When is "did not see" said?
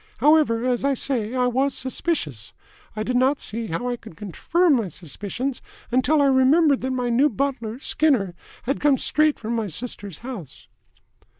3.03-3.67